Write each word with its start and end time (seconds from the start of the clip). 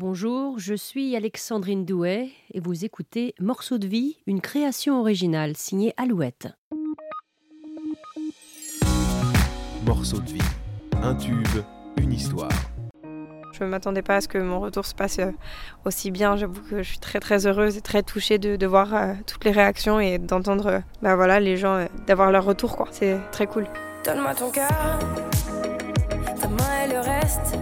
Bonjour, 0.00 0.60
je 0.60 0.74
suis 0.74 1.16
Alexandrine 1.16 1.84
Douet 1.84 2.28
et 2.54 2.60
vous 2.60 2.84
écoutez 2.84 3.34
Morceau 3.40 3.78
de 3.78 3.88
vie, 3.88 4.16
une 4.28 4.40
création 4.40 5.00
originale 5.00 5.56
signée 5.56 5.92
Alouette. 5.96 6.46
Morceau 9.84 10.20
de 10.20 10.30
vie, 10.30 10.48
un 11.02 11.16
tube, 11.16 11.48
une 11.96 12.12
histoire. 12.12 12.52
Je 13.52 13.64
ne 13.64 13.70
m'attendais 13.70 14.02
pas 14.02 14.14
à 14.14 14.20
ce 14.20 14.28
que 14.28 14.38
mon 14.38 14.60
retour 14.60 14.86
se 14.86 14.94
passe 14.94 15.18
euh, 15.18 15.32
aussi 15.84 16.12
bien. 16.12 16.36
J'avoue 16.36 16.62
que 16.70 16.80
je 16.84 16.90
suis 16.90 17.00
très 17.00 17.18
très 17.18 17.48
heureuse 17.48 17.76
et 17.76 17.80
très 17.80 18.04
touchée 18.04 18.38
de, 18.38 18.66
voir 18.68 18.94
euh, 18.94 19.14
toutes 19.26 19.44
les 19.44 19.50
réactions 19.50 19.98
et 19.98 20.18
d'entendre 20.18 20.66
euh, 20.68 20.80
bah 21.02 21.16
voilà, 21.16 21.40
les 21.40 21.56
gens, 21.56 21.88
d'avoir 22.06 22.30
leur 22.30 22.44
retour. 22.44 22.76
quoi. 22.76 22.86
C'est 22.92 23.18
très 23.32 23.48
cool. 23.48 23.66
Donne-moi 24.04 24.32
ton 24.36 24.52
cœur, 24.52 24.70
ta 26.40 26.46
main 26.46 26.84
et 26.84 26.92
le 26.92 27.00
reste. 27.00 27.58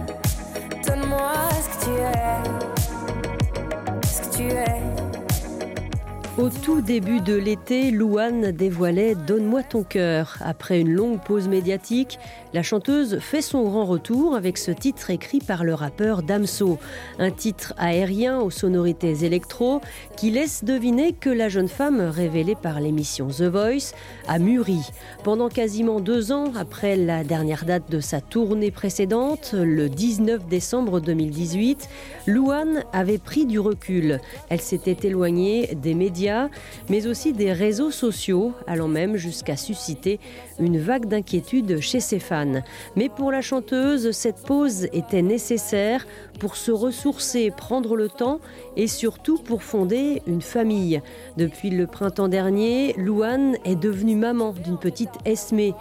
Au 6.37 6.49
tout 6.49 6.81
début 6.81 7.19
de 7.19 7.33
l'été, 7.33 7.89
Louane 7.89 8.51
dévoilait 8.51 9.15
Donne-moi 9.15 9.63
ton 9.63 9.83
cœur. 9.83 10.37
Après 10.41 10.79
une 10.79 10.93
longue 10.93 11.19
pause 11.19 11.47
médiatique, 11.47 12.19
la 12.57 12.63
chanteuse 12.63 13.19
fait 13.19 13.43
son 13.43 13.61
grand 13.61 13.85
retour 13.85 14.35
avec 14.35 14.57
ce 14.57 14.71
titre 14.71 15.11
écrit 15.11 15.41
par 15.41 15.63
le 15.63 15.75
rappeur 15.75 16.23
Damso. 16.23 16.79
Un 17.19 17.29
titre 17.29 17.75
aérien 17.77 18.39
aux 18.39 18.49
sonorités 18.49 19.23
électro 19.23 19.79
qui 20.15 20.31
laisse 20.31 20.63
deviner 20.63 21.13
que 21.13 21.29
la 21.29 21.49
jeune 21.49 21.67
femme 21.67 22.01
révélée 22.01 22.55
par 22.55 22.79
l'émission 22.79 23.27
The 23.27 23.43
Voice 23.43 23.93
a 24.27 24.39
mûri. 24.39 24.79
Pendant 25.23 25.49
quasiment 25.49 25.99
deux 25.99 26.31
ans 26.31 26.51
après 26.59 26.95
la 26.95 27.23
dernière 27.23 27.63
date 27.63 27.91
de 27.91 27.99
sa 27.99 28.21
tournée 28.21 28.71
précédente, 28.71 29.53
le 29.53 29.87
19 29.87 30.47
décembre 30.47 30.99
2018, 30.99 31.87
Louane 32.25 32.85
avait 32.91 33.19
pris 33.19 33.45
du 33.45 33.59
recul. 33.59 34.19
Elle 34.49 34.61
s'était 34.61 35.07
éloignée 35.07 35.75
des 35.75 35.93
médias 35.93 36.49
mais 36.89 37.05
aussi 37.05 37.33
des 37.33 37.53
réseaux 37.53 37.91
sociaux, 37.91 38.53
allant 38.65 38.87
même 38.87 39.15
jusqu'à 39.15 39.57
susciter 39.57 40.19
une 40.59 40.79
vague 40.79 41.05
d'inquiétude 41.05 41.81
chez 41.81 41.99
ses 41.99 42.17
fans. 42.17 42.46
Mais 42.95 43.09
pour 43.09 43.31
la 43.31 43.41
chanteuse, 43.41 44.11
cette 44.11 44.43
pause 44.43 44.87
était 44.93 45.21
nécessaire 45.21 46.05
pour 46.39 46.55
se 46.55 46.71
ressourcer, 46.71 47.51
prendre 47.51 47.95
le 47.95 48.09
temps 48.09 48.39
et 48.75 48.87
surtout 48.87 49.37
pour 49.37 49.63
fonder 49.63 50.21
une 50.27 50.41
famille. 50.41 51.01
Depuis 51.37 51.69
le 51.69 51.87
printemps 51.87 52.27
dernier, 52.27 52.93
Louane 52.97 53.57
est 53.65 53.75
devenue 53.75 54.15
maman 54.15 54.53
d'une 54.53 54.77
petite 54.77 55.13
Esmée. 55.25 55.73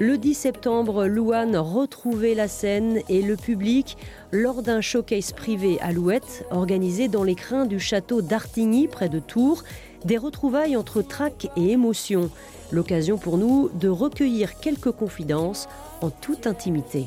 Le 0.00 0.18
10 0.18 0.34
septembre, 0.34 1.06
Louane 1.06 1.56
retrouvait 1.56 2.34
la 2.34 2.48
scène 2.48 2.98
et 3.08 3.22
le 3.22 3.36
public 3.36 3.96
lors 4.32 4.62
d'un 4.62 4.80
showcase 4.80 5.32
privé 5.32 5.78
à 5.80 5.92
Louette 5.92 6.44
organisé 6.50 7.06
dans 7.06 7.22
les 7.22 7.36
crins 7.36 7.64
du 7.64 7.78
château 7.78 8.20
d'Artigny 8.20 8.88
près 8.88 9.08
de 9.08 9.20
Tours 9.20 9.62
des 10.04 10.18
retrouvailles 10.18 10.76
entre 10.76 11.02
trac 11.02 11.48
et 11.56 11.70
émotion. 11.70 12.30
L'occasion 12.70 13.18
pour 13.18 13.38
nous 13.38 13.70
de 13.74 13.88
recueillir 13.88 14.58
quelques 14.58 14.90
confidences 14.90 15.68
en 16.00 16.10
toute 16.10 16.46
intimité. 16.46 17.06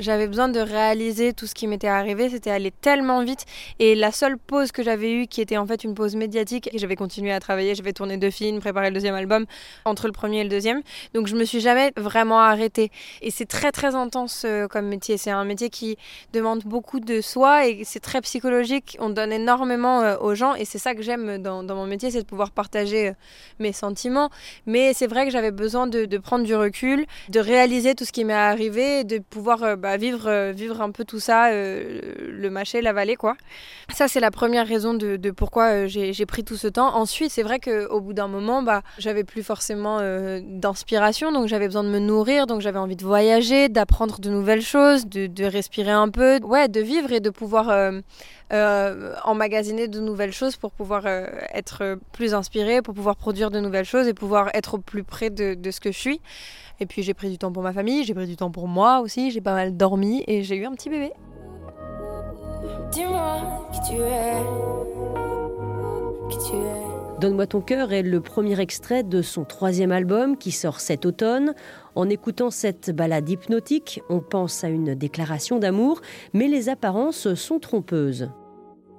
J'avais 0.00 0.26
besoin 0.26 0.48
de 0.48 0.58
réaliser 0.58 1.32
tout 1.32 1.46
ce 1.46 1.54
qui 1.54 1.68
m'était 1.68 1.86
arrivé, 1.86 2.28
c'était 2.28 2.50
allé 2.50 2.72
tellement 2.72 3.22
vite. 3.22 3.44
Et 3.78 3.94
la 3.94 4.10
seule 4.10 4.36
pause 4.36 4.72
que 4.72 4.82
j'avais 4.82 5.12
eue, 5.12 5.26
qui 5.28 5.40
était 5.40 5.56
en 5.56 5.66
fait 5.66 5.84
une 5.84 5.94
pause 5.94 6.16
médiatique, 6.16 6.68
et 6.72 6.78
j'avais 6.78 6.96
continué 6.96 7.32
à 7.32 7.38
travailler, 7.38 7.76
j'avais 7.76 7.92
tourné 7.92 8.16
deux 8.16 8.30
films, 8.30 8.58
préparé 8.58 8.88
le 8.88 8.94
deuxième 8.94 9.14
album, 9.14 9.46
entre 9.84 10.06
le 10.06 10.12
premier 10.12 10.40
et 10.40 10.42
le 10.42 10.50
deuxième. 10.50 10.82
Donc 11.14 11.28
je 11.28 11.36
me 11.36 11.44
suis 11.44 11.60
jamais 11.60 11.92
vraiment 11.96 12.40
arrêtée. 12.40 12.90
Et 13.22 13.30
c'est 13.30 13.44
très 13.46 13.70
très 13.70 13.94
intense 13.94 14.42
euh, 14.44 14.66
comme 14.66 14.86
métier. 14.86 15.16
C'est 15.16 15.30
un 15.30 15.44
métier 15.44 15.70
qui 15.70 15.96
demande 16.32 16.64
beaucoup 16.64 16.98
de 16.98 17.20
soi 17.20 17.68
et 17.68 17.84
c'est 17.84 18.00
très 18.00 18.20
psychologique. 18.20 18.96
On 18.98 19.10
donne 19.10 19.32
énormément 19.32 20.00
euh, 20.00 20.16
aux 20.18 20.34
gens 20.34 20.54
et 20.56 20.64
c'est 20.64 20.78
ça 20.78 20.96
que 20.96 21.02
j'aime 21.02 21.38
dans, 21.38 21.62
mon 21.62 21.86
métier, 21.86 22.10
c'est 22.10 22.22
de 22.22 22.26
pouvoir 22.26 22.50
partager 22.50 23.08
euh, 23.08 23.12
mes 23.60 23.72
sentiments. 23.72 24.30
Mais 24.66 24.92
c'est 24.92 25.06
vrai 25.06 25.24
que 25.24 25.30
j'avais 25.30 25.52
besoin 25.52 25.86
de, 25.86 26.18
prendre 26.18 26.44
du 26.44 26.56
recul, 26.56 27.06
de 27.28 27.38
réaliser 27.38 27.94
tout 27.94 28.04
ce 28.04 28.12
qui 28.12 28.24
m'est 28.24 28.32
arrivé, 28.32 29.04
de 29.04 29.18
pouvoir 29.18 29.76
bah, 29.84 29.98
vivre, 29.98 30.28
euh, 30.28 30.50
vivre 30.50 30.80
un 30.80 30.90
peu 30.90 31.04
tout 31.04 31.20
ça, 31.20 31.50
euh, 31.50 32.00
le 32.26 32.48
mâcher, 32.48 32.80
l'avaler, 32.80 33.16
quoi. 33.16 33.36
Ça, 33.92 34.08
c'est 34.08 34.18
la 34.18 34.30
première 34.30 34.66
raison 34.66 34.94
de, 34.94 35.30
pourquoi 35.30 35.84
euh, 35.84 35.88
j'ai 35.88 36.24
pris 36.24 36.42
tout 36.42 36.56
ce 36.56 36.68
temps. 36.68 36.96
Ensuite, 36.96 37.30
c'est 37.30 37.42
vrai 37.42 37.60
qu'au 37.60 38.00
bout 38.00 38.14
d'un 38.14 38.26
moment, 38.26 38.62
bah, 38.62 38.80
j'avais 38.96 39.24
plus 39.24 39.42
forcément 39.42 40.00
d'inspiration, 40.40 41.32
donc 41.32 41.48
j'avais 41.48 41.66
besoin 41.66 41.84
de 41.84 41.90
me 41.90 41.98
nourrir, 41.98 42.46
donc 42.46 42.62
j'avais 42.62 42.78
envie 42.78 42.96
de 42.96 43.04
voyager, 43.04 43.68
d'apprendre 43.68 44.20
de 44.20 44.30
nouvelles 44.30 44.62
choses, 44.62 45.06
de, 45.06 45.44
respirer 45.44 45.90
un 45.90 46.08
peu, 46.08 46.38
ouais, 46.38 46.68
de 46.68 46.80
vivre 46.80 47.12
et 47.12 47.20
de 47.20 47.28
pouvoir 47.28 47.92
emmagasiner 48.50 49.88
de 49.88 50.00
nouvelles 50.00 50.32
choses 50.32 50.56
pour 50.56 50.72
pouvoir 50.72 51.06
être 51.06 51.98
plus 52.12 52.34
inspiré, 52.34 52.82
pour 52.82 52.94
pouvoir 52.94 53.16
produire 53.16 53.50
de 53.50 53.60
nouvelles 53.60 53.84
choses 53.84 54.06
et 54.06 54.14
pouvoir 54.14 54.50
être 54.54 54.74
au 54.74 54.78
plus 54.78 55.02
près 55.02 55.30
de, 55.30 55.54
de 55.54 55.70
ce 55.70 55.80
que 55.80 55.92
je 55.92 55.98
suis. 55.98 56.20
Et 56.80 56.86
puis 56.86 57.02
j'ai 57.02 57.14
pris 57.14 57.30
du 57.30 57.38
temps 57.38 57.52
pour 57.52 57.62
ma 57.62 57.72
famille, 57.72 58.04
j'ai 58.04 58.14
pris 58.14 58.26
du 58.26 58.36
temps 58.36 58.50
pour 58.50 58.68
moi 58.68 59.00
aussi, 59.00 59.30
j'ai 59.30 59.40
pas 59.40 59.54
mal 59.54 59.76
dormi 59.76 60.24
et 60.26 60.42
j'ai 60.42 60.56
eu 60.56 60.66
un 60.66 60.72
petit 60.72 60.90
bébé. 60.90 61.12
Dis-moi 62.90 63.68
qui 63.72 63.80
tu 63.90 64.00
es. 64.00 64.42
Qui 66.30 66.38
tu 66.38 66.56
es. 66.56 66.93
Donne-moi 67.24 67.46
ton 67.46 67.62
cœur 67.62 67.94
est 67.94 68.02
le 68.02 68.20
premier 68.20 68.60
extrait 68.60 69.02
de 69.02 69.22
son 69.22 69.46
troisième 69.46 69.92
album 69.92 70.36
qui 70.36 70.52
sort 70.52 70.78
cet 70.78 71.06
automne. 71.06 71.54
En 71.94 72.10
écoutant 72.10 72.50
cette 72.50 72.90
balade 72.90 73.26
hypnotique, 73.26 74.02
on 74.10 74.20
pense 74.20 74.62
à 74.62 74.68
une 74.68 74.94
déclaration 74.94 75.58
d'amour, 75.58 76.02
mais 76.34 76.48
les 76.48 76.68
apparences 76.68 77.32
sont 77.32 77.58
trompeuses. 77.58 78.28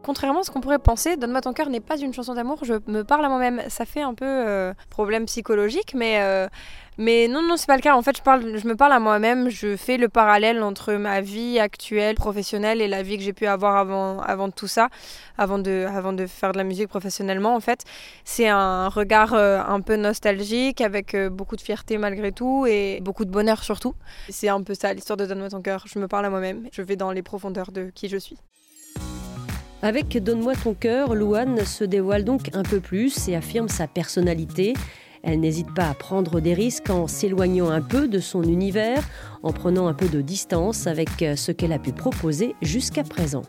Contrairement 0.05 0.41
à 0.41 0.43
ce 0.43 0.51
qu'on 0.51 0.61
pourrait 0.61 0.77
penser, 0.77 1.17
Donne-moi 1.17 1.41
ton 1.41 1.51
cœur 1.51 1.67
n'est 1.71 1.79
pas 1.79 1.97
une 1.97 2.13
chanson 2.13 2.35
d'amour, 2.35 2.59
je 2.61 2.75
me 2.85 3.01
parle 3.01 3.25
à 3.25 3.27
moi-même. 3.27 3.63
Ça 3.69 3.85
fait 3.85 4.03
un 4.03 4.13
peu 4.13 4.23
euh, 4.23 4.71
problème 4.91 5.25
psychologique, 5.25 5.95
mais, 5.95 6.21
euh, 6.21 6.47
non, 6.99 7.41
non, 7.41 7.57
c'est 7.57 7.65
pas 7.65 7.75
le 7.75 7.81
cas. 7.81 7.95
En 7.95 8.03
fait, 8.03 8.15
je, 8.17 8.67
me 8.67 8.75
parle 8.75 8.91
à 8.91 8.99
moi-même, 8.99 9.49
je 9.49 9.75
fais 9.75 9.97
le 9.97 10.07
parallèle 10.07 10.61
entre 10.61 10.93
ma 10.93 11.21
vie 11.21 11.57
actuelle, 11.57 12.13
professionnelle, 12.13 12.81
et 12.81 12.87
la 12.87 13.01
vie 13.01 13.17
que 13.17 13.23
j'ai 13.23 13.33
pu 13.33 13.47
avoir 13.47 13.77
avant, 13.77 14.51
tout 14.51 14.67
ça, 14.67 14.89
avant 15.39 15.57
de, 15.57 15.87
faire 16.27 16.51
de 16.51 16.57
la 16.59 16.63
musique 16.63 16.87
professionnellement, 16.87 17.55
en 17.55 17.59
fait. 17.59 17.79
C'est 18.25 18.47
un 18.47 18.89
regard 18.89 19.33
euh, 19.33 19.59
un 19.67 19.81
peu 19.81 19.95
nostalgique, 19.95 20.81
avec 20.81 21.17
beaucoup 21.31 21.55
de 21.55 21.61
fierté 21.61 21.97
malgré 21.97 22.31
tout, 22.31 22.67
et 22.67 22.99
beaucoup 23.01 23.25
de 23.25 23.31
bonheur 23.31 23.63
surtout. 23.63 23.95
C'est 24.29 24.49
un 24.49 24.61
peu 24.61 24.75
ça, 24.75 24.93
l'histoire 24.93 25.17
de 25.17 25.25
Donne-moi 25.25 25.49
ton 25.49 25.63
cœur. 25.63 25.85
Je 25.87 25.97
me 25.97 26.07
parle 26.07 26.25
à 26.25 26.29
moi-même, 26.29 26.67
je 26.71 26.83
vais 26.83 26.95
dans 26.95 27.11
les 27.11 27.23
profondeurs 27.23 27.71
de 27.71 27.89
qui 27.89 28.07
je 28.07 28.17
suis. 28.17 28.37
Avec 29.85 30.17
Donne-moi 30.17 30.53
ton 30.55 30.73
cœur, 30.73 31.13
Louane 31.13 31.63
se 31.63 31.83
dévoile 31.83 32.23
donc 32.23 32.49
un 32.53 32.63
peu 32.63 32.79
plus 32.79 33.29
et 33.29 33.35
affirme 33.35 33.69
sa 33.69 33.85
personnalité. 33.85 34.73
Elle 35.21 35.41
n'hésite 35.41 35.71
pas 35.75 35.87
à 35.87 35.93
prendre 35.93 36.39
des 36.39 36.55
risques 36.55 36.89
en 36.89 37.05
s'éloignant 37.05 37.69
un 37.69 37.81
peu 37.81 38.07
de 38.07 38.17
son 38.17 38.41
univers, 38.41 39.03
en 39.43 39.53
prenant 39.53 39.85
un 39.85 39.93
peu 39.93 40.07
de 40.07 40.21
distance 40.21 40.87
avec 40.87 41.09
ce 41.35 41.51
qu'elle 41.51 41.71
a 41.71 41.77
pu 41.77 41.91
proposer 41.91 42.55
jusqu'à 42.63 43.03
présent. 43.03 43.43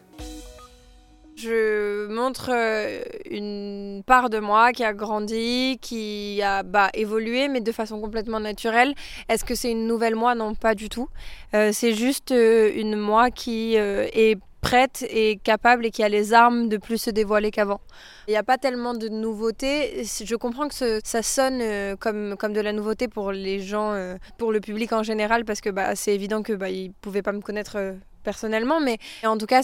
Je 1.36 2.06
montre 2.08 2.50
euh, 2.52 3.02
une 3.30 4.02
part 4.06 4.28
de 4.28 4.38
moi 4.38 4.72
qui 4.72 4.84
a 4.84 4.92
grandi, 4.92 5.78
qui 5.80 6.42
a 6.42 6.62
bah, 6.62 6.90
évolué, 6.92 7.48
mais 7.48 7.62
de 7.62 7.72
façon 7.72 7.98
complètement 7.98 8.40
naturelle. 8.40 8.94
Est-ce 9.30 9.44
que 9.44 9.54
c'est 9.54 9.70
une 9.70 9.86
nouvelle 9.86 10.16
moi? 10.16 10.34
Non, 10.34 10.54
pas 10.54 10.74
du 10.74 10.90
tout. 10.90 11.08
Euh, 11.54 11.70
c'est 11.72 11.94
juste 11.94 12.32
euh, 12.32 12.70
une 12.74 12.96
moi 12.96 13.30
qui 13.30 13.74
est 13.76 14.38
prête 14.66 15.06
et 15.10 15.38
capable 15.44 15.86
et 15.86 15.90
qui 15.92 16.02
a 16.02 16.08
les 16.08 16.32
armes 16.32 16.68
de 16.68 16.76
plus 16.76 16.98
se 16.98 17.10
dévoiler 17.10 17.52
qu'avant. 17.52 17.80
Il 18.26 18.32
n'y 18.32 18.36
a 18.36 18.42
pas 18.42 18.58
tellement 18.58 18.94
de 18.94 19.08
nouveautés. 19.08 20.02
Je 20.04 20.34
comprends 20.34 20.66
que 20.66 21.00
ça 21.04 21.22
sonne 21.22 21.60
euh, 21.62 21.94
comme, 21.94 22.34
de 22.34 22.60
la 22.60 22.72
nouveauté 22.72 23.06
pour 23.06 23.30
les 23.30 23.60
gens, 23.60 23.92
euh, 23.92 24.16
pour 24.38 24.50
le 24.50 24.60
public 24.60 24.92
en 24.92 25.04
général, 25.04 25.44
parce 25.44 25.60
que 25.60 25.70
bah, 25.70 25.94
c'est 25.94 26.12
évident 26.12 26.42
qu'ils 26.42 26.56
bah, 26.56 26.70
ne 26.70 26.88
pouvaient 27.00 27.22
pas 27.22 27.32
me 27.32 27.40
connaître 27.40 27.76
euh, 27.76 27.92
personnellement, 28.24 28.80
mais 28.80 28.98
en 29.24 29.38
tout 29.38 29.46
cas, 29.46 29.62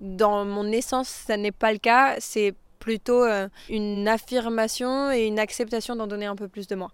dans 0.00 0.44
mon 0.44 0.66
essence, 0.72 1.08
ça 1.08 1.36
n'est 1.36 1.52
pas 1.52 1.72
le 1.72 1.78
cas. 1.78 2.16
C'est 2.18 2.54
plutôt 2.80 3.24
une 3.68 4.08
affirmation 4.08 5.12
et 5.12 5.26
une 5.26 5.38
acceptation 5.38 5.94
d'en 5.94 6.06
donner 6.06 6.26
un 6.26 6.34
peu 6.34 6.48
plus 6.48 6.66
de 6.66 6.74
moi 6.74 6.88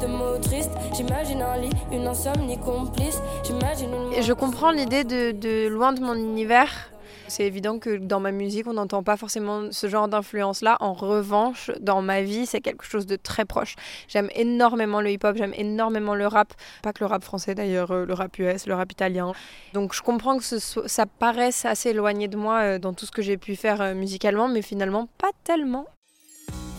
de 0.00 0.06
mots 0.06 0.38
tristes. 0.38 0.70
J'imagine 0.94 1.42
un 1.42 1.58
lit, 1.58 1.70
une 1.92 2.06
insomnie 2.06 2.58
complice. 2.58 3.20
J'imagine 3.44 3.90
une... 3.92 4.22
Je 4.22 4.32
comprends 4.32 4.70
l'idée 4.70 5.04
de, 5.04 5.32
de 5.32 5.68
loin 5.68 5.92
de 5.92 6.00
mon 6.00 6.14
univers. 6.14 6.90
C'est 7.28 7.44
évident 7.44 7.78
que 7.78 7.98
dans 7.98 8.20
ma 8.20 8.32
musique, 8.32 8.66
on 8.66 8.72
n'entend 8.72 9.02
pas 9.02 9.18
forcément 9.18 9.70
ce 9.70 9.86
genre 9.86 10.08
d'influence-là. 10.08 10.78
En 10.80 10.94
revanche, 10.94 11.70
dans 11.80 12.00
ma 12.00 12.22
vie, 12.22 12.46
c'est 12.46 12.60
quelque 12.60 12.84
chose 12.84 13.06
de 13.06 13.16
très 13.16 13.44
proche. 13.44 13.76
J'aime 14.08 14.30
énormément 14.34 15.02
le 15.02 15.10
hip-hop, 15.10 15.36
j'aime 15.36 15.52
énormément 15.54 16.14
le 16.14 16.26
rap. 16.26 16.54
Pas 16.82 16.92
que 16.92 17.00
le 17.00 17.06
rap 17.06 17.22
français 17.22 17.54
d'ailleurs, 17.54 17.90
euh, 17.90 18.06
le 18.06 18.14
rap 18.14 18.38
US, 18.38 18.66
le 18.66 18.74
rap 18.74 18.90
italien. 18.90 19.32
Donc 19.74 19.94
je 19.94 20.00
comprends 20.00 20.38
que 20.38 20.44
ce 20.44 20.58
ça 20.58 21.06
paraisse 21.06 21.64
assez 21.66 21.90
éloigné 21.90 22.28
de 22.28 22.36
moi 22.36 22.60
euh, 22.60 22.78
dans 22.78 22.94
tout 22.94 23.04
ce 23.04 23.10
que 23.10 23.22
j'ai 23.22 23.36
pu 23.36 23.56
faire 23.56 23.80
euh, 23.82 23.94
musicalement, 23.94 24.48
mais 24.48 24.62
finalement 24.62 25.08
pas 25.18 25.30
tellement. 25.44 25.86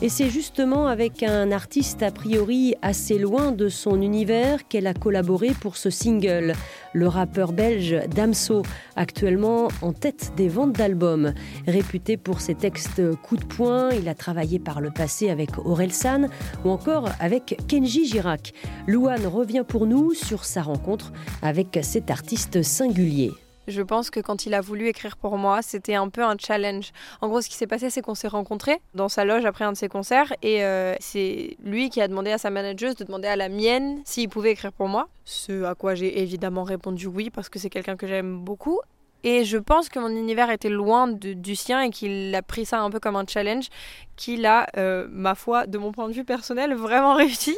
Et 0.02 0.08
c'est 0.08 0.30
justement 0.30 0.88
avec 0.88 1.24
un 1.24 1.52
artiste 1.52 2.04
a 2.04 2.12
priori 2.12 2.74
assez 2.82 3.20
loin 3.20 3.52
de 3.52 3.68
son 3.68 4.02
univers 4.02 4.66
qu'elle 4.70 4.88
a 4.88 4.94
collaboré 4.94 5.50
pour 5.50 5.76
ce 5.76 5.90
single. 5.90 6.54
Le 6.94 7.08
rappeur 7.10 7.52
belge 7.52 7.98
Damso, 8.16 8.62
actuellement 8.96 9.68
en 9.82 9.92
tête 9.92 10.32
des 10.38 10.48
ventes 10.48 10.72
d'albums. 10.72 11.34
Réputé 11.68 12.16
pour 12.16 12.40
ses 12.40 12.56
textes 12.56 13.02
coup 13.24 13.36
de 13.36 13.44
poing, 13.44 13.90
il 13.90 14.08
a 14.08 14.16
travaillé 14.16 14.58
par 14.58 14.80
le 14.80 14.90
passé 14.90 15.30
avec 15.30 15.58
Aurel 15.58 15.92
San 15.92 16.30
ou 16.64 16.70
encore 16.70 17.10
avec 17.20 17.58
Kenji 17.68 18.06
Girac. 18.06 18.54
Louane 18.88 19.28
revient 19.28 19.66
pour 19.68 19.86
nous 19.86 20.14
sur 20.14 20.46
sa 20.46 20.62
rencontre 20.62 21.12
avec 21.42 21.78
cet 21.82 22.10
artiste 22.10 22.64
singulier. 22.64 23.32
Je 23.70 23.82
pense 23.82 24.10
que 24.10 24.20
quand 24.20 24.46
il 24.46 24.54
a 24.54 24.62
voulu 24.62 24.88
écrire 24.88 25.16
pour 25.16 25.38
moi, 25.38 25.62
c'était 25.62 25.96
un 25.96 26.10
peu 26.10 26.24
un 26.24 26.36
challenge. 26.38 26.92
En 27.22 27.30
gros, 27.30 27.42
ce 27.42 27.50
qui 27.50 27.56
s'est 27.56 27.68
passé, 27.68 27.90
c'est 27.90 28.02
qu'on 28.02 28.16
s'est 28.16 28.28
rencontrés 28.28 28.82
dans 28.96 29.10
sa 29.10 29.26
loge 29.26 29.46
après 29.46 29.64
un 29.64 29.74
de 29.74 29.78
ses 29.78 29.90
concerts 29.90 30.34
et 30.42 30.64
euh, 30.64 30.96
c'est 31.00 31.56
lui 31.64 31.90
qui 31.90 32.02
a 32.02 32.08
demandé 32.08 32.32
à 32.32 32.38
sa 32.38 32.50
manageuse 32.50 32.96
de 32.96 33.04
demander 33.04 33.28
à 33.28 33.36
la 33.36 33.48
mienne 33.48 34.02
s'il 34.06 34.28
pouvait 34.28 34.52
écrire 34.52 34.74
pour 34.74 34.88
moi. 34.88 35.08
Ce 35.24 35.64
à 35.64 35.76
quoi 35.76 35.94
j'ai 35.94 36.22
évidemment 36.22 36.64
répondu 36.64 37.06
oui 37.06 37.30
parce 37.30 37.50
que 37.50 37.60
c'est 37.60 37.70
quelqu'un 37.70 37.96
que 37.96 38.08
j'aime 38.08 38.40
beaucoup. 38.40 38.80
Et 39.24 39.44
je 39.44 39.58
pense 39.58 39.90
que 39.90 40.00
mon 40.00 40.10
univers 40.10 40.50
était 40.50 40.70
loin 40.70 41.08
du 41.08 41.56
sien 41.56 41.82
et 41.82 41.90
qu'il 41.90 42.34
a 42.34 42.42
pris 42.42 42.66
ça 42.66 42.80
un 42.80 42.90
peu 42.90 43.00
comme 43.00 43.18
un 43.18 43.26
challenge 43.28 43.68
qu'il 44.16 44.46
a, 44.46 44.68
euh, 44.78 45.08
ma 45.12 45.36
foi, 45.36 45.68
de 45.68 45.78
mon 45.78 45.92
point 45.92 46.08
de 46.08 46.14
vue 46.14 46.24
personnel, 46.24 46.74
vraiment 46.74 47.14
réussi 47.16 47.58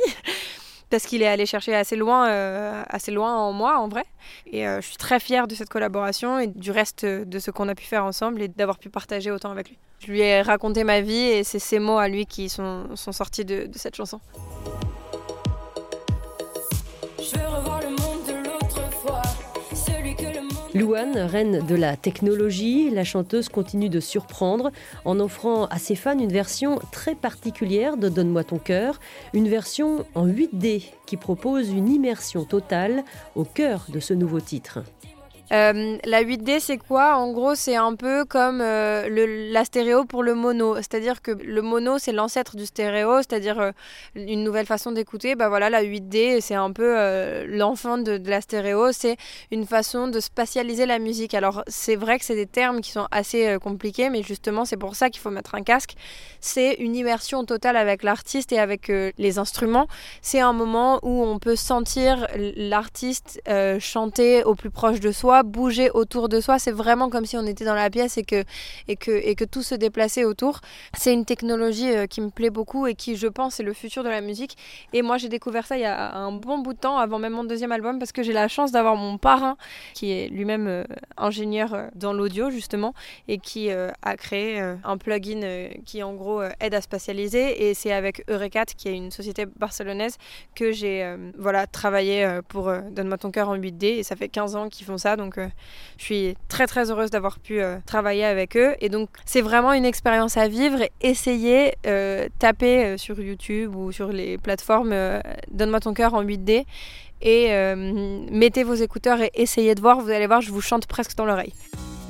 parce 0.91 1.05
qu'il 1.05 1.23
est 1.23 1.27
allé 1.27 1.45
chercher 1.45 1.73
assez 1.73 1.95
loin, 1.95 2.27
euh, 2.27 2.83
assez 2.87 3.11
loin 3.11 3.35
en 3.35 3.53
moi, 3.53 3.79
en 3.79 3.87
vrai. 3.87 4.03
Et 4.45 4.67
euh, 4.67 4.81
je 4.81 4.87
suis 4.87 4.97
très 4.97 5.19
fière 5.19 5.47
de 5.47 5.55
cette 5.55 5.69
collaboration 5.69 6.37
et 6.37 6.47
du 6.47 6.69
reste 6.69 7.05
de 7.05 7.39
ce 7.39 7.49
qu'on 7.49 7.67
a 7.69 7.75
pu 7.75 7.85
faire 7.85 8.05
ensemble 8.05 8.41
et 8.41 8.47
d'avoir 8.49 8.77
pu 8.77 8.89
partager 8.89 9.31
autant 9.31 9.51
avec 9.51 9.69
lui. 9.69 9.79
Je 9.99 10.11
lui 10.11 10.19
ai 10.19 10.41
raconté 10.41 10.83
ma 10.83 11.01
vie 11.01 11.13
et 11.13 11.43
c'est 11.43 11.59
ces 11.59 11.79
mots 11.79 11.97
à 11.97 12.07
lui 12.07 12.25
qui 12.25 12.49
sont, 12.49 12.85
sortis 12.95 13.45
de 13.45 13.69
cette 13.75 13.95
chanson. 13.95 14.19
Louane, 20.81 21.15
reine 21.15 21.63
de 21.67 21.75
la 21.75 21.95
technologie, 21.95 22.89
la 22.89 23.03
chanteuse 23.03 23.49
continue 23.49 23.87
de 23.87 23.99
surprendre 23.99 24.71
en 25.05 25.19
offrant 25.19 25.65
à 25.65 25.77
ses 25.77 25.93
fans 25.93 26.17
une 26.17 26.31
version 26.31 26.79
très 26.91 27.13
particulière 27.13 27.97
de 27.97 28.09
Donne-moi 28.09 28.43
ton 28.43 28.57
cœur, 28.57 28.99
une 29.33 29.47
version 29.47 30.07
en 30.15 30.25
8D 30.25 30.85
qui 31.05 31.17
propose 31.17 31.69
une 31.69 31.87
immersion 31.87 32.45
totale 32.45 33.03
au 33.35 33.43
cœur 33.43 33.85
de 33.89 33.99
ce 33.99 34.15
nouveau 34.15 34.39
titre. 34.39 34.79
Euh, 35.51 35.97
la 36.05 36.23
8D, 36.23 36.59
c'est 36.59 36.77
quoi? 36.77 37.17
En 37.17 37.31
gros, 37.31 37.55
c'est 37.55 37.75
un 37.75 37.95
peu 37.95 38.23
comme 38.23 38.61
euh, 38.61 39.09
le, 39.09 39.51
la 39.51 39.65
stéréo 39.65 40.05
pour 40.05 40.23
le 40.23 40.33
mono. 40.33 40.75
C'est-à-dire 40.77 41.21
que 41.21 41.31
le 41.31 41.61
mono, 41.61 41.97
c'est 41.97 42.13
l'ancêtre 42.13 42.55
du 42.55 42.65
stéréo, 42.65 43.17
c'est-à-dire 43.17 43.59
euh, 43.59 43.71
une 44.15 44.43
nouvelle 44.43 44.65
façon 44.65 44.93
d'écouter. 44.93 45.35
Bah 45.35 45.49
voilà, 45.49 45.69
la 45.69 45.83
8D, 45.83 46.39
c'est 46.39 46.55
un 46.55 46.71
peu 46.71 46.95
l'enfant 47.47 47.97
de, 47.97 48.17
de, 48.17 48.29
la 48.29 48.41
stéréo. 48.41 48.91
C'est 48.93 49.17
une 49.51 49.65
façon 49.65 50.07
de 50.07 50.19
spatialiser 50.19 50.85
la 50.85 50.99
musique. 50.99 51.33
Alors, 51.33 51.63
c'est 51.67 51.95
vrai 51.95 52.17
que 52.17 52.25
c'est 52.25 52.35
des 52.35 52.45
termes 52.45 52.81
qui 52.81 52.91
sont 52.91 53.07
assez 53.11 53.57
compliqués, 53.61 54.09
mais 54.09 54.23
justement, 54.23 54.63
c'est 54.63 54.77
pour 54.77 54.95
ça 54.95 55.09
qu'il 55.09 55.21
faut 55.21 55.31
mettre 55.31 55.55
un 55.55 55.63
casque. 55.63 55.95
C'est 56.39 56.75
une 56.75 56.95
immersion 56.95 57.43
totale 57.43 57.75
avec 57.75 58.03
l'artiste 58.03 58.51
et 58.53 58.59
avec 58.59 58.91
les 59.17 59.39
instruments. 59.39 59.87
C'est 60.21 60.39
un 60.39 60.53
moment 60.53 60.99
où 61.03 61.23
on 61.23 61.39
peut 61.39 61.55
sentir 61.55 62.27
l'artiste 62.35 63.41
chanter 63.79 64.43
au 64.43 64.55
plus 64.55 64.69
proche 64.69 64.99
de 64.99 65.11
soi 65.11 65.40
bouger 65.43 65.89
autour 65.91 66.29
de 66.29 66.39
soi. 66.39 66.59
C'est 66.59 66.71
vraiment 66.71 67.09
comme 67.09 67.25
si 67.25 67.37
on 67.37 67.45
était 67.45 67.65
dans 67.65 67.75
la 67.75 67.89
pièce 67.89 68.17
et 68.17 68.23
que, 68.23 68.43
et 68.87 68.95
que, 68.95 69.11
et 69.11 69.35
que 69.35 69.45
tout 69.45 69.63
se 69.63 69.75
déplaçait 69.75 70.25
autour. 70.25 70.61
C'est 70.97 71.13
une 71.13 71.25
technologie 71.25 71.95
euh, 71.95 72.07
qui 72.07 72.21
me 72.21 72.29
plaît 72.29 72.49
beaucoup 72.49 72.87
et 72.87 72.95
qui, 72.95 73.15
je 73.15 73.27
pense, 73.27 73.59
est 73.59 73.63
le 73.63 73.73
futur 73.73 74.03
de 74.03 74.09
la 74.09 74.21
musique. 74.21 74.57
Et 74.93 75.01
moi, 75.01 75.17
j'ai 75.17 75.29
découvert 75.29 75.65
ça 75.65 75.77
il 75.77 75.81
y 75.81 75.85
a 75.85 76.15
un 76.15 76.31
bon 76.31 76.59
bout 76.59 76.73
de 76.73 76.79
temps, 76.79 76.97
avant 76.97 77.19
même 77.19 77.33
mon 77.33 77.43
deuxième 77.43 77.71
album, 77.71 77.99
parce 77.99 78.11
que 78.11 78.23
j'ai 78.23 78.33
la 78.33 78.47
chance 78.47 78.71
d'avoir 78.71 78.95
mon 78.95 79.17
parrain, 79.17 79.57
qui 79.93 80.11
est 80.11 80.27
lui-même 80.29 80.67
euh, 80.67 80.83
ingénieur 81.17 81.73
euh, 81.73 81.87
dans 81.95 82.13
l'audio, 82.13 82.49
justement, 82.49 82.93
et 83.27 83.37
qui 83.37 83.69
a 83.71 84.17
créé 84.17 84.59
un 84.59 84.97
plugin 84.97 85.69
qui, 85.85 86.03
en 86.03 86.13
gros, 86.13 86.41
aide 86.59 86.73
à 86.73 86.81
spatialiser. 86.81 87.67
Et 87.69 87.73
c'est 87.73 87.91
avec 87.91 88.23
Eurecat, 88.29 88.65
qui 88.65 88.89
est 88.89 88.95
une 88.95 89.11
société 89.11 89.45
barcelonaise, 89.45 90.17
que 90.55 90.71
j'ai 90.71 91.15
voilà, 91.37 91.67
travaillé 91.67 92.39
pour 92.47 92.71
Donne-moi 92.91 93.17
ton 93.17 93.31
cœur 93.31 93.49
en 93.49 93.57
8D. 93.57 93.85
Et 93.85 94.03
ça 94.03 94.15
fait 94.15 94.29
15 94.29 94.55
ans 94.55 94.69
qu'ils 94.69 94.85
font 94.85 94.97
ça. 94.97 95.15
Donc 95.21 95.37
euh, 95.37 95.47
je 95.97 96.03
suis 96.03 96.35
très 96.47 96.67
très 96.67 96.91
heureuse 96.91 97.11
d'avoir 97.11 97.39
pu 97.39 97.61
euh, 97.61 97.77
travailler 97.85 98.25
avec 98.25 98.57
eux. 98.57 98.75
Et 98.81 98.89
donc 98.89 99.09
c'est 99.25 99.41
vraiment 99.41 99.73
une 99.73 99.85
expérience 99.85 100.37
à 100.37 100.47
vivre. 100.47 100.79
Essayez, 101.01 101.75
euh, 101.85 102.27
tapez 102.39 102.97
sur 102.97 103.19
YouTube 103.19 103.75
ou 103.75 103.91
sur 103.91 104.09
les 104.09 104.37
plateformes 104.37 104.93
Donne-moi 105.51 105.79
ton 105.79 105.93
cœur 105.93 106.13
en 106.13 106.23
8D 106.23 106.65
et 107.21 107.75
mettez 108.31 108.63
vos 108.63 108.73
écouteurs 108.73 109.21
et 109.21 109.31
essayez 109.35 109.75
de 109.75 109.81
voir. 109.81 109.99
Vous 110.01 110.09
allez 110.09 110.27
voir, 110.27 110.41
je 110.41 110.51
vous 110.51 110.61
chante 110.61 110.87
presque 110.87 111.15
dans 111.15 111.25
l'oreille. 111.25 111.53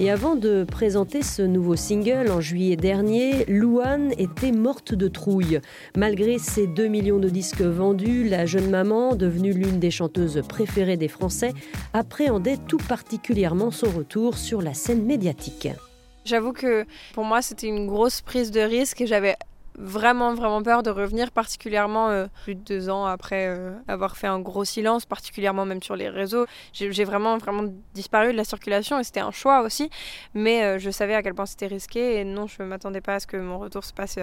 Et 0.02 0.10
avant 0.10 0.36
de 0.36 0.64
présenter 0.64 1.22
ce 1.22 1.44
nouveau 1.44 1.76
single 1.76 2.32
en 2.32 2.42
juillet 2.42 2.76
dernier, 2.76 3.46
Louane 3.46 4.14
était 4.18 4.52
morte 4.52 4.96
de 4.96 5.08
trouille. 5.08 5.60
Malgré 5.96 6.40
ses 6.40 6.66
2 6.66 6.88
millions 6.88 7.20
de 7.20 7.30
disques 7.30 7.62
vendus, 7.62 8.28
la 8.28 8.48
jeune 8.48 8.72
maman, 8.72 9.16
devenue 9.16 9.54
l'une 9.54 9.78
des 9.78 9.92
chanteuses 9.92 10.42
préférées 10.50 10.98
des 10.98 11.08
Français, 11.08 11.54
appréhendait 11.94 12.58
tout 12.68 12.80
particulièrement 12.80 13.70
son 13.70 13.92
retour 13.92 14.40
sur 14.40 14.64
la 14.64 14.74
scène 14.74 15.06
médiatique. 15.06 15.68
J'avoue 16.26 16.54
que 16.54 16.84
pour 17.14 17.24
moi 17.24 17.44
c'était 17.44 17.68
une 17.68 17.86
grosse 17.86 18.22
prise 18.22 18.50
de 18.50 18.62
risque 18.62 19.02
et 19.02 19.08
j'avais 19.08 19.36
vraiment 19.82 20.34
vraiment 20.34 20.62
peur 20.62 20.84
de 20.84 20.90
revenir 20.90 21.32
particulièrement 21.32 22.10
euh, 22.10 22.28
plus 22.44 22.56
de 22.56 22.62
deux 22.62 22.90
ans 22.90 23.06
après 23.06 23.48
euh, 23.48 23.74
avoir 23.88 24.16
fait 24.16 24.28
un 24.28 24.40
gros 24.40 24.64
silence 24.64 25.06
particulièrement 25.06 25.66
même 25.66 25.82
sur 25.82 25.96
les 25.96 26.10
réseaux. 26.10 26.46
J'ai 26.74 27.04
vraiment 27.04 27.38
vraiment 27.38 27.64
disparu 27.94 28.32
de 28.32 28.38
la 28.38 28.44
circulation 28.44 29.00
et 29.00 29.04
c'était 29.04 29.20
un 29.20 29.32
choix 29.32 29.62
aussi. 29.62 29.90
Mais 30.34 30.64
euh, 30.64 30.80
je 30.80 30.90
savais 30.92 31.16
à 31.16 31.24
quel 31.24 31.34
point 31.34 31.46
c'était 31.46 31.68
risqué 31.68 32.20
et 32.20 32.24
non 32.24 32.48
je 32.48 32.62
m'attendais 32.64 33.02
pas 33.02 33.16
à 33.16 33.20
ce 33.20 33.28
que 33.28 33.38
mon 33.38 33.58
retour 33.60 33.84
se 33.84 33.94
passe 33.94 34.20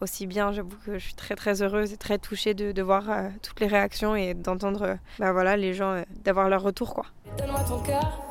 aussi 0.00 0.26
bien. 0.26 0.52
J'avoue 0.52 0.76
que 0.84 0.98
je 0.98 1.04
suis 1.04 1.14
très 1.14 1.36
très 1.36 1.62
heureuse 1.62 1.92
et 1.92 1.96
très 1.96 2.18
touchée 2.18 2.54
de, 2.54 2.72
de 2.72 2.82
voir 2.82 3.04
toutes 3.42 3.60
les 3.60 3.66
réactions 3.68 4.16
et 4.16 4.34
d'entendre 4.34 4.98
bah 5.18 5.32
voilà 5.32 5.56
les 5.56 5.74
gens 5.74 6.02
d'avoir 6.24 6.48
leur 6.48 6.62
retour 6.62 6.94
quoi. 6.94 7.06
Donne-moi 7.38 7.60
ton 7.68 7.80
cœur 7.80 8.27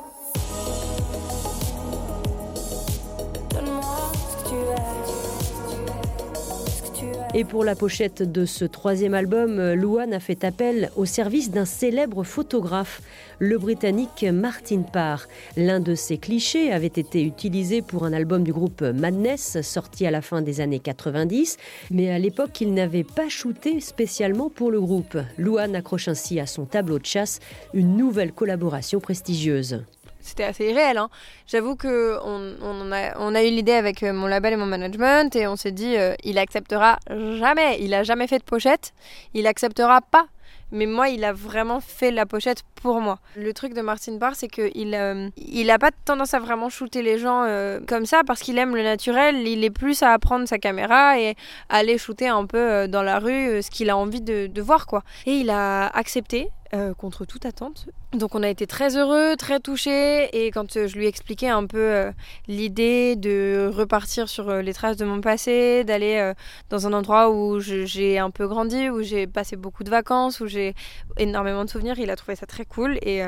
et 7.38 7.44
pour 7.44 7.62
la 7.62 7.76
pochette 7.76 8.24
de 8.24 8.44
ce 8.44 8.64
troisième 8.64 9.14
album, 9.14 9.74
Louane 9.74 10.12
a 10.12 10.18
fait 10.18 10.42
appel 10.42 10.90
au 10.96 11.04
service 11.04 11.52
d'un 11.52 11.66
célèbre 11.66 12.24
photographe, 12.24 13.00
le 13.38 13.58
Britannique 13.58 14.24
Martin 14.24 14.82
Parr. 14.82 15.28
L'un 15.56 15.78
de 15.78 15.94
ses 15.94 16.18
clichés 16.18 16.72
avait 16.72 16.88
été 16.88 17.22
utilisé 17.22 17.80
pour 17.80 18.04
un 18.04 18.12
album 18.12 18.42
du 18.42 18.52
groupe 18.52 18.82
Madness, 18.82 19.60
sorti 19.62 20.04
à 20.04 20.10
la 20.10 20.20
fin 20.20 20.42
des 20.42 20.60
années 20.60 20.80
90, 20.80 21.58
mais 21.92 22.10
à 22.10 22.18
l'époque, 22.18 22.60
il 22.60 22.74
n'avait 22.74 23.04
pas 23.04 23.28
shooté 23.28 23.78
spécialement 23.78 24.50
pour 24.50 24.72
le 24.72 24.80
groupe. 24.80 25.16
Louane 25.36 25.76
accroche 25.76 26.08
ainsi 26.08 26.40
à 26.40 26.46
son 26.46 26.64
tableau 26.64 26.98
de 26.98 27.06
chasse 27.06 27.38
une 27.72 27.96
nouvelle 27.96 28.32
collaboration 28.32 28.98
prestigieuse 28.98 29.84
c'était 30.28 30.44
assez 30.44 30.66
irréel. 30.66 30.98
Hein. 30.98 31.08
J'avoue 31.46 31.76
que 31.76 32.18
on, 32.22 32.92
a, 32.92 33.18
on, 33.18 33.34
a, 33.34 33.42
eu 33.42 33.50
l'idée 33.50 33.72
avec 33.72 34.02
euh, 34.02 34.12
mon 34.12 34.26
label 34.26 34.52
et 34.52 34.56
mon 34.56 34.66
management 34.66 35.34
et 35.34 35.46
on 35.46 35.56
s'est 35.56 35.72
dit 35.72 35.96
euh, 35.96 36.14
il 36.24 36.38
acceptera 36.38 36.98
jamais. 37.08 37.78
Il 37.80 37.94
a 37.94 38.02
jamais 38.02 38.26
fait 38.26 38.38
de 38.38 38.44
pochette. 38.44 38.92
Il 39.34 39.46
acceptera 39.46 40.00
pas. 40.00 40.26
Mais 40.70 40.84
moi, 40.84 41.08
il 41.08 41.24
a 41.24 41.32
vraiment 41.32 41.80
fait 41.80 42.10
la 42.10 42.26
pochette 42.26 42.62
pour 42.74 43.00
moi. 43.00 43.20
Le 43.36 43.54
truc 43.54 43.72
de 43.72 43.80
Martin 43.80 44.18
Barr, 44.18 44.34
c'est 44.34 44.48
qu'il 44.48 44.94
euh, 44.94 45.30
il 45.38 45.70
a 45.70 45.78
pas 45.78 45.90
tendance 46.04 46.34
à 46.34 46.40
vraiment 46.40 46.68
shooter 46.68 47.00
les 47.00 47.18
gens 47.18 47.46
comme 47.86 48.04
ça 48.04 48.20
parce 48.26 48.40
qu'il 48.40 48.58
aime 48.58 48.76
le 48.76 48.82
naturel. 48.82 49.48
Il 49.48 49.64
est 49.64 49.70
plus 49.70 50.02
à 50.02 50.18
prendre 50.18 50.46
sa 50.46 50.58
caméra 50.58 51.18
et 51.18 51.36
aller 51.70 51.96
shooter 51.96 52.28
un 52.28 52.44
peu 52.44 52.86
dans 52.86 53.02
la 53.02 53.18
rue 53.18 53.62
ce 53.62 53.70
qu'il 53.70 53.88
a 53.88 53.96
envie 53.96 54.20
de, 54.20 54.46
de 54.46 54.62
voir, 54.62 54.86
quoi. 54.86 55.04
Et 55.24 55.36
il 55.36 55.48
a 55.48 55.86
accepté. 55.86 56.50
Euh, 56.74 56.92
contre 56.92 57.24
toute 57.24 57.46
attente. 57.46 57.88
Donc 58.12 58.34
on 58.34 58.42
a 58.42 58.48
été 58.50 58.66
très 58.66 58.94
heureux, 58.94 59.36
très 59.38 59.58
touchés 59.58 60.28
et 60.34 60.50
quand 60.50 60.76
euh, 60.76 60.86
je 60.86 60.98
lui 60.98 61.06
expliquais 61.06 61.48
un 61.48 61.64
peu 61.64 61.78
euh, 61.78 62.12
l'idée 62.46 63.16
de 63.16 63.70
repartir 63.72 64.28
sur 64.28 64.52
les 64.52 64.74
traces 64.74 64.98
de 64.98 65.06
mon 65.06 65.22
passé, 65.22 65.82
d'aller 65.84 66.34
dans 66.68 66.86
un 66.86 66.92
endroit 66.92 67.30
où 67.30 67.58
j'ai 67.58 68.18
un 68.18 68.28
peu 68.30 68.46
grandi, 68.46 68.90
où 68.90 69.00
j'ai 69.00 69.26
passé 69.26 69.56
beaucoup 69.56 69.82
de 69.82 69.88
vacances, 69.88 70.40
où 70.40 70.46
j'ai 70.46 70.74
énormément 71.16 71.64
de 71.64 71.70
souvenirs, 71.70 71.98
il 71.98 72.10
a 72.10 72.16
trouvé 72.16 72.36
ça 72.36 72.44
très 72.44 72.66
cool 72.66 72.98
et, 73.00 73.22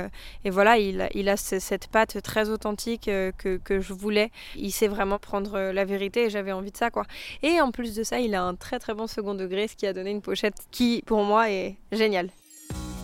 voilà, 0.44 0.76
il, 0.76 1.08
il, 1.14 1.30
a 1.30 1.38
cette 1.38 1.86
patte 1.86 2.20
très 2.20 2.50
authentique 2.50 3.04
que, 3.06 3.56
que, 3.56 3.80
je 3.80 3.94
voulais. 3.94 4.30
Il 4.54 4.70
sait 4.70 4.88
vraiment 4.88 5.18
prendre 5.18 5.58
la 5.72 5.84
vérité 5.86 6.24
et 6.24 6.30
j'avais 6.30 6.52
envie 6.52 6.72
de 6.72 6.76
ça 6.76 6.90
quoi. 6.90 7.04
Et 7.42 7.58
en 7.62 7.70
plus 7.70 7.94
de 7.94 8.02
ça, 8.02 8.20
il 8.20 8.34
a 8.34 8.42
un 8.42 8.54
très 8.54 8.78
très 8.78 8.92
bon 8.92 9.06
second 9.06 9.34
degré, 9.34 9.66
ce 9.66 9.76
qui 9.76 9.86
a 9.86 9.94
donné 9.94 10.10
une 10.10 10.20
pochette 10.20 10.56
qui 10.70 11.02
pour 11.06 11.22
moi 11.24 11.50
est 11.50 11.76
géniale. 11.90 12.28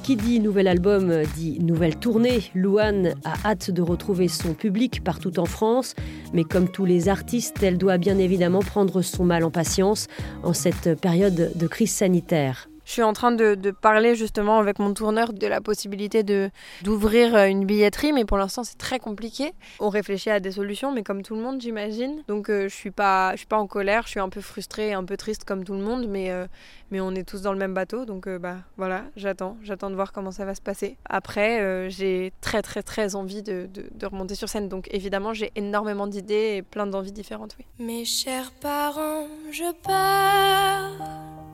Qui 0.07 0.15
dit 0.15 0.39
nouvel 0.39 0.69
album 0.69 1.25
dit 1.35 1.59
nouvelle 1.59 1.97
tournée. 1.97 2.45
Louane 2.55 3.15
a 3.25 3.35
hâte 3.45 3.73
de 3.73 3.83
retrouver 3.83 4.29
son 4.29 4.55
public 4.55 5.03
partout 5.03 5.41
en 5.41 5.47
France, 5.47 5.97
mais 6.33 6.45
comme 6.45 6.69
tous 6.69 6.85
les 6.85 7.09
artistes, 7.09 7.61
elle 7.61 7.77
doit 7.77 7.99
bien 7.99 8.17
évidemment 8.17 8.61
prendre 8.61 9.03
son 9.03 9.25
mal 9.25 9.43
en 9.43 9.51
patience 9.51 10.07
en 10.45 10.53
cette 10.53 10.95
période 11.01 11.51
de 11.57 11.67
crise 11.67 11.91
sanitaire. 11.91 12.69
Je 12.87 12.93
suis 12.93 13.03
en 13.03 13.13
train 13.13 13.33
de, 13.33 13.57
parler 13.73 14.15
justement 14.15 14.59
avec 14.59 14.79
mon 14.79 14.95
tourneur 14.95 15.33
de 15.33 15.47
la 15.47 15.61
possibilité 15.61 16.23
de 16.23 16.51
d'ouvrir 16.83 17.35
euh, 17.35 17.47
une 17.47 17.67
billetterie, 17.67 18.13
mais 18.13 18.25
pour 18.25 18.39
l'instant 18.39 18.63
c'est 18.63 18.79
très 18.79 19.01
compliqué. 19.01 19.53
On 19.81 19.89
réfléchit 19.89 20.31
à 20.31 20.39
des 20.39 20.53
solutions, 20.53 20.93
mais 20.93 21.03
comme 21.03 21.23
tout 21.23 21.35
le 21.35 21.43
monde 21.43 21.61
j'imagine. 21.61 22.23
Donc 22.29 22.49
euh, 22.49 22.69
je 22.69 22.75
suis 22.75 22.93
pas 22.93 23.33
je 23.33 23.39
suis 23.39 23.47
pas 23.47 23.59
en 23.59 23.67
colère, 23.67 24.05
je 24.05 24.11
suis 24.11 24.21
un 24.21 24.29
peu 24.29 24.41
frustrée, 24.41 24.93
un 24.93 25.05
peu 25.05 25.17
triste 25.17 25.45
comme 25.45 25.65
tout 25.65 25.75
le 25.75 25.81
monde, 25.81 26.07
mais 26.09 26.31
euh, 26.31 26.47
mais 26.93 27.01
on 27.01 27.11
est 27.17 27.29
tous 27.29 27.43
dans 27.43 27.53
le 27.53 27.59
même 27.59 27.75
bateau, 27.75 28.05
donc 28.05 28.29
bah 28.29 28.59
voilà, 28.77 29.03
j'attends, 29.17 29.57
j'attends 29.65 29.91
de 29.91 29.97
voir 29.97 30.13
comment 30.13 30.31
ça 30.31 30.45
va 30.45 30.55
se 30.55 30.63
passer. 30.63 30.97
Après 31.11 31.91
j'ai 31.91 32.33
très 32.41 32.63
très 32.63 32.85
très 32.85 33.17
envie 33.17 33.43
de, 33.43 33.69
de, 33.75 34.07
remonter 34.07 34.37
sur 34.37 34.49
scène, 34.49 34.69
donc 34.69 34.87
évidemment 34.93 35.35
j'ai 35.35 35.51
énormément 35.57 36.07
d'idées 36.07 36.55
et 36.59 36.63
plein 36.63 36.87
d'envies 36.87 37.11
différentes, 37.11 37.57
oui. 37.59 37.67
Mes 37.85 38.05
chers 38.05 38.53
parents, 38.53 39.27
je 39.51 39.73
pars. 39.83 41.46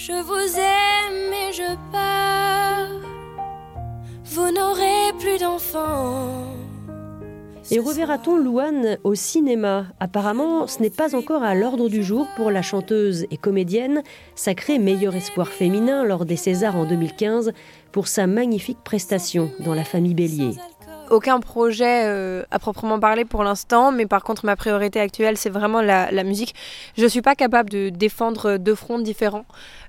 Je 0.00 0.12
vous 0.12 0.58
aime 0.60 1.32
et 1.32 1.52
je 1.52 1.74
pars. 1.90 2.86
Vous 4.26 4.52
n'aurez 4.52 5.12
plus 5.18 5.40
d'enfants. 5.40 6.54
Et 7.72 7.80
reverra-t-on 7.80 8.36
Louane 8.36 8.98
au 9.02 9.16
cinéma 9.16 9.86
Apparemment, 9.98 10.68
ce 10.68 10.80
n'est 10.82 10.90
pas 10.90 11.16
encore 11.16 11.42
à 11.42 11.56
l'ordre 11.56 11.88
du 11.88 12.04
jour 12.04 12.28
pour 12.36 12.52
la 12.52 12.62
chanteuse 12.62 13.26
et 13.32 13.36
comédienne, 13.36 14.04
sacrée 14.36 14.78
meilleur 14.78 15.16
espoir 15.16 15.48
féminin 15.48 16.04
lors 16.04 16.24
des 16.24 16.36
Césars 16.36 16.76
en 16.76 16.86
2015, 16.86 17.52
pour 17.90 18.06
sa 18.06 18.28
magnifique 18.28 18.78
prestation 18.84 19.50
dans 19.64 19.74
La 19.74 19.84
famille 19.84 20.14
Bélier 20.14 20.52
aucun 21.10 21.40
projet 21.40 22.04
euh, 22.06 22.42
à 22.50 22.58
proprement 22.58 22.98
parler 23.00 23.24
pour 23.24 23.44
l'instant, 23.44 23.92
mais 23.92 24.06
par 24.06 24.22
contre 24.22 24.46
ma 24.46 24.56
priorité 24.56 25.00
actuelle 25.00 25.36
c'est 25.36 25.50
vraiment 25.50 25.80
la, 25.80 26.24
musique. 26.24 26.54
Je 26.96 27.04
ne 27.04 27.08
suis 27.08 27.22
pas 27.22 27.34
capable 27.34 27.70
de 27.70 27.88
défendre 27.88 28.56
deux 28.56 28.74
fronts 28.74 28.98
différents. 28.98 29.44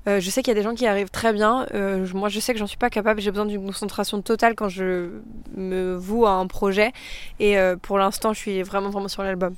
Euh, 0.08 0.20
je 0.20 0.30
sais 0.30 0.42
qu'il 0.42 0.52
y 0.54 0.58
a 0.58 0.60
des 0.60 0.64
gens 0.64 0.76
qui 0.76 0.88
arrivent 0.88 1.10
très 1.10 1.34
bien. 1.34 1.66
Euh, 1.74 2.08
moi 2.14 2.30
je 2.30 2.40
sais 2.40 2.54
que 2.54 2.60
j'en 2.60 2.68
suis 2.68 2.78
pas 2.78 2.90
capable. 2.90 3.22
J'ai 3.22 3.32
besoin 3.32 3.46
d'une 3.46 3.66
concentration 3.66 4.22
totale 4.22 4.56
quand 4.56 4.70
je 4.70 5.10
me 5.56 5.96
voue 5.96 6.26
à 6.26 6.32
un 6.32 6.48
projet. 6.48 6.92
Et 7.40 7.58
pour 7.82 7.98
l'instant 7.98 8.34
je 8.34 8.40
suis 8.40 8.64
vraiment 8.64 8.90
vraiment 8.90 9.08
sur 9.08 9.24
l'album. 9.24 9.56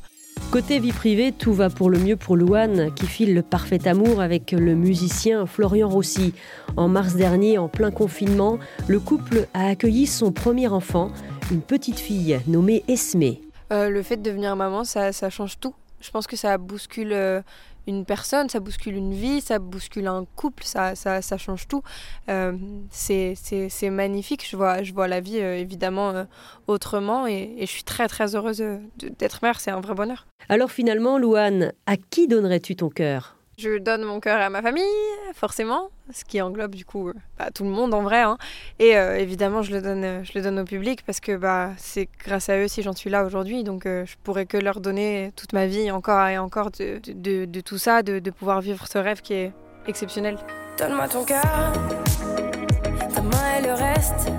Côté 0.50 0.80
vie 0.80 0.92
privée, 0.92 1.32
tout 1.32 1.54
va 1.54 1.70
pour 1.70 1.90
le 1.90 2.00
mieux 2.00 2.18
pour 2.18 2.36
Louane, 2.36 2.94
qui 2.94 3.08
file 3.08 3.34
le 3.34 3.42
parfait 3.42 3.88
amour 3.88 4.20
avec 4.22 4.52
le 4.52 4.76
musicien 4.76 5.46
Florian 5.46 5.88
Rossi. 5.88 6.34
En 6.76 6.88
mars 6.88 7.16
dernier, 7.16 7.58
en 7.58 7.68
plein 7.68 7.92
confinement, 7.92 8.60
le 8.88 9.00
couple 9.00 9.48
a 9.54 9.68
accueilli 9.68 10.08
son 10.08 10.32
premier 10.32 10.68
enfant, 10.68 11.12
une 11.52 11.62
petite 11.62 12.00
fille 12.00 12.40
nommée 12.48 12.84
Esme. 12.88 13.36
Euh, 13.72 13.90
le 13.90 14.04
fait 14.04 14.18
de 14.18 14.24
devenir 14.24 14.56
maman, 14.56 14.84
ça, 14.84 15.12
change 15.30 15.60
tout. 15.60 15.74
Je 16.02 16.10
pense 16.12 16.28
que 16.28 16.36
ça 16.36 16.58
bouscule 16.58 17.14
euh, 17.14 17.42
une 17.88 18.06
personne, 18.06 18.50
ça 18.50 18.60
bouscule 18.60 18.96
une 18.96 19.14
vie, 19.14 19.42
ça 19.42 19.60
bouscule 19.60 20.08
un 20.08 20.26
couple, 20.36 20.64
ça, 20.64 20.96
ça, 20.96 21.38
change 21.38 21.68
tout. 21.68 21.84
Euh, 22.30 22.56
c'est 22.90 23.90
magnifique. 23.90 24.48
Je 24.50 24.56
vois, 24.56 24.84
je 24.84 24.94
vois 24.94 25.08
la 25.08 25.20
vie 25.20 25.38
évidemment 25.38 26.26
autrement 26.68 27.28
et, 27.28 27.56
et, 27.58 27.66
je 27.66 27.72
suis 27.72 27.84
très 27.84 28.08
très 28.08 28.36
heureuse 28.36 28.64
d'être 29.20 29.40
mère. 29.44 29.60
C'est 29.60 29.72
un 29.72 29.82
vrai 29.82 29.96
bonheur. 29.96 30.28
Alors 30.50 30.72
finalement, 30.72 31.18
Louane, 31.18 31.74
à 31.86 31.98
qui 31.98 32.28
donnerais-tu 32.28 32.76
ton 32.76 32.90
cœur? 32.90 33.41
Je 33.58 33.78
donne 33.78 34.04
mon 34.04 34.20
cœur 34.20 34.42
à 34.42 34.50
ma 34.50 34.62
famille, 34.62 34.84
forcément, 35.34 35.90
ce 36.12 36.24
qui 36.26 36.42
englobe 36.42 36.76
du 36.76 36.86
coup 36.86 37.12
bah, 37.38 37.50
tout 37.54 37.64
le 37.64 37.70
monde 37.70 37.94
en 37.94 38.02
vrai. 38.02 38.22
Hein. 38.22 38.38
Et 38.80 38.98
euh, 38.98 39.18
évidemment, 39.18 39.62
je 39.62 39.72
le, 39.72 39.82
donne, 39.82 40.04
euh, 40.04 40.24
je 40.24 40.32
le 40.36 40.42
donne 40.42 40.60
au 40.60 40.66
public 40.66 41.04
parce 41.06 41.20
que 41.20 41.36
bah, 41.36 41.72
c'est 41.78 42.10
grâce 42.24 42.50
à 42.50 42.58
eux 42.58 42.68
si 42.68 42.82
j'en 42.82 42.94
suis 42.94 43.10
là 43.10 43.24
aujourd'hui. 43.24 43.64
Donc 43.64 43.86
euh, 43.86 44.06
je 44.06 44.16
pourrais 44.24 44.46
que 44.46 44.58
leur 44.58 44.80
donner 44.80 45.32
toute 45.36 45.54
ma 45.54 45.68
vie 45.68 45.92
encore 45.92 46.28
et 46.28 46.38
encore 46.38 46.72
de, 46.72 47.00
de, 47.46 47.62
tout 47.62 47.78
ça, 47.78 48.04
de, 48.04 48.20
de, 48.20 48.32
pouvoir 48.32 48.62
vivre 48.62 48.88
ce 48.88 48.98
rêve 48.98 49.22
qui 49.22 49.34
est 49.34 49.52
exceptionnel. 49.88 50.38
Donne-moi 50.78 51.08
ton 51.08 51.24
cœur, 51.24 51.44
ta 53.14 53.22
main 53.22 53.58
et 53.60 53.62
le 53.64 53.74
reste. 53.74 54.32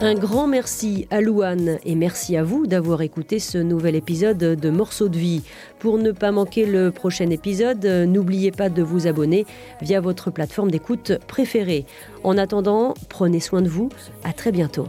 Un 0.00 0.14
grand 0.14 0.48
merci 0.48 1.06
à 1.10 1.20
Louane 1.20 1.78
et 1.84 1.94
merci 1.94 2.36
à 2.36 2.42
vous 2.42 2.66
d'avoir 2.66 3.02
écouté 3.02 3.38
ce 3.38 3.58
nouvel 3.58 3.94
épisode 3.94 4.36
de 4.36 4.70
Morceaux 4.70 5.08
de 5.08 5.16
vie. 5.16 5.42
Pour 5.78 5.96
ne 5.98 6.10
pas 6.10 6.32
manquer 6.32 6.66
le 6.66 6.90
prochain 6.90 7.30
épisode, 7.30 7.84
n'oubliez 7.84 8.50
pas 8.50 8.68
de 8.68 8.82
vous 8.82 9.06
abonner 9.06 9.46
via 9.80 10.00
votre 10.00 10.30
plateforme 10.30 10.70
d'écoute 10.70 11.12
préférée. 11.28 11.86
En 12.24 12.36
attendant, 12.36 12.94
prenez 13.08 13.40
soin 13.40 13.62
de 13.62 13.68
vous. 13.68 13.90
À 14.24 14.32
très 14.32 14.50
bientôt. 14.50 14.88